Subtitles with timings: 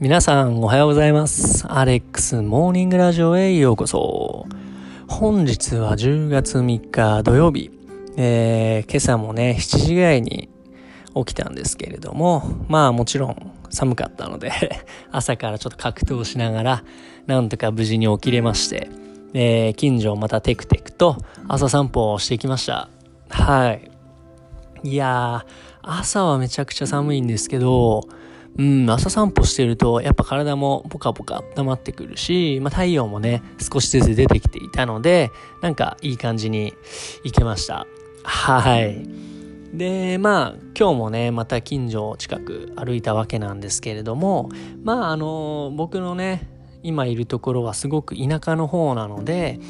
[0.00, 1.66] 皆さんおはようございます。
[1.68, 4.46] アレックスモーニングラジオへようこそ。
[5.06, 7.70] 本日は10月3日土曜日。
[8.16, 10.48] えー、今朝もね、7時ぐらいに
[11.14, 14.50] 起きたんですけれども、まあもちろん寒かったので
[15.12, 16.84] 朝からちょっと格闘しながら、
[17.26, 18.88] なんとか無事に起きれまして、
[19.34, 22.88] えー、近所をまたテクテクと朝散歩をしてきました。
[23.28, 23.90] はい。
[24.82, 25.50] いやー、
[25.82, 28.08] 朝はめちゃくちゃ寒いんですけど、
[28.58, 35.30] うん、朝散歩してると、やっぱ体もポカポカ温まってくるし、まあ、太陽もね、少しずつ出てきていたので、
[35.62, 36.74] なんかいい感じに
[37.24, 37.86] 行けました。
[38.22, 39.06] はい。
[39.72, 44.50] で、まあ、今日もね、また近所近く歩いたわけなんですけれども、
[44.82, 46.48] まあ、あの、僕のね、
[46.82, 49.60] 今いるところはすごく田舎の方なので、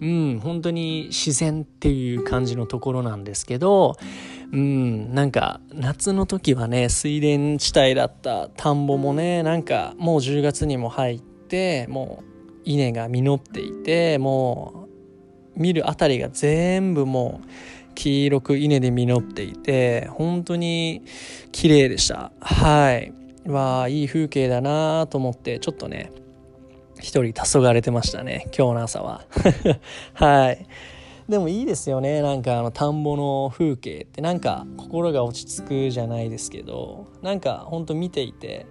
[0.00, 3.96] うん、本当に自然っていう感じのところなんですけど、
[4.52, 14.88] うん、なんか夏の時はね水田地帯だった田んぼもねなんかもう10月にも入ってもう稲が実っていても
[15.56, 17.48] う見る辺りが全部もう
[17.94, 21.02] 黄色く稲で実っていて本当に
[21.52, 22.32] 綺麗でした。
[22.40, 23.12] はい。
[23.46, 26.12] わあいい風景だなと思ってちょっとね
[27.00, 28.46] 一人黄昏れてましたね。
[28.56, 29.24] 今日の朝は。
[30.14, 30.66] はい。
[31.28, 32.22] でもいいですよね。
[32.22, 34.20] なんかあの田んぼの風景って。
[34.20, 37.06] なんか心が落ち着くじゃないですけど。
[37.22, 38.66] なんかほんと見ていて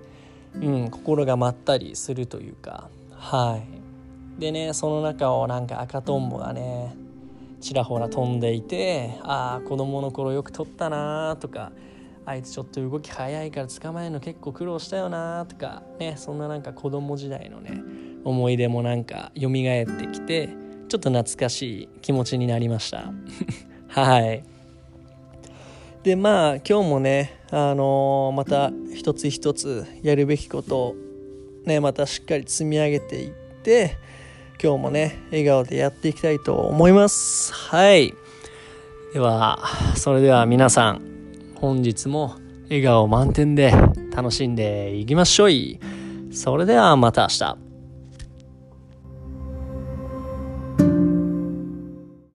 [0.55, 2.89] うん心がまったりするというか。
[3.11, 3.79] はい。
[4.39, 6.95] でねその中をなんか赤とんぼがね
[7.59, 11.71] ちらほら飛んでいてああ子供の頃よく撮ったなとか
[12.29, 17.81] あいつちょっと動き早いから捕まえるの結構苦労したよなとかねそんななんか子供時代のね
[18.23, 20.49] 思い出もなんか蘇ってきて
[20.89, 23.11] ちょっと懐かしい気持ちになりました。
[23.89, 24.43] はい。
[26.03, 30.95] でまあ今日もねあのー、また一つ一つやるべきことを
[31.65, 33.31] ねまたしっかり積み上げていっ
[33.63, 33.97] て
[34.61, 37.51] 今日もね笑顔でやっていきたいと思います。
[37.53, 38.13] はい。
[39.13, 39.57] では
[39.95, 41.08] それでは皆さん
[41.61, 42.35] 本日も
[42.69, 43.73] 笑顔満点で
[44.15, 45.79] 楽しんでいきましょい。
[46.31, 47.68] それではまた明日。